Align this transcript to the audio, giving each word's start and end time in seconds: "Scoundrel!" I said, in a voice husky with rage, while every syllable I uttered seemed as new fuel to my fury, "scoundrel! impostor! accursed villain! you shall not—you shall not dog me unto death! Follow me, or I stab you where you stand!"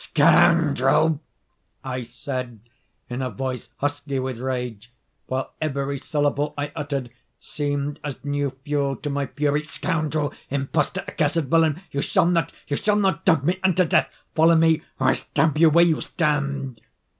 "Scoundrel!" 0.03 1.21
I 1.83 2.01
said, 2.01 2.59
in 3.07 3.21
a 3.21 3.29
voice 3.29 3.69
husky 3.77 4.17
with 4.17 4.39
rage, 4.39 4.91
while 5.27 5.53
every 5.61 5.99
syllable 5.99 6.55
I 6.57 6.71
uttered 6.75 7.11
seemed 7.39 7.99
as 8.03 8.25
new 8.25 8.49
fuel 8.65 8.95
to 8.95 9.11
my 9.11 9.27
fury, 9.27 9.61
"scoundrel! 9.61 10.33
impostor! 10.49 11.03
accursed 11.07 11.41
villain! 11.43 11.83
you 11.91 12.01
shall 12.01 12.25
not—you 12.25 12.77
shall 12.77 12.95
not 12.95 13.25
dog 13.25 13.43
me 13.43 13.59
unto 13.63 13.85
death! 13.85 14.09
Follow 14.33 14.55
me, 14.55 14.81
or 14.99 15.09
I 15.09 15.13
stab 15.13 15.55
you 15.59 15.69
where 15.69 15.85
you 15.85 16.01
stand!" 16.01 16.81